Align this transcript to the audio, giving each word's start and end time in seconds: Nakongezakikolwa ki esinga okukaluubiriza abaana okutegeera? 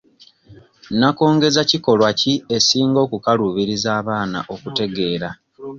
Nakongezakikolwa 0.99 2.09
ki 2.19 2.33
esinga 2.55 2.99
okukaluubiriza 3.05 3.89
abaana 3.99 4.39
okutegeera? 4.53 5.29